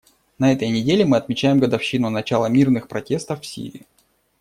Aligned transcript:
На 0.39 0.51
этой 0.51 0.67
неделе 0.69 1.05
мы 1.05 1.15
отмечаем 1.17 1.59
годовщину 1.59 2.09
начала 2.09 2.47
мирных 2.49 2.87
протестов 2.87 3.41
в 3.41 3.45
Сирии. 3.45 3.85